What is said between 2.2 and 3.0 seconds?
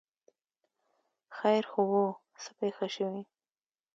څه پېښه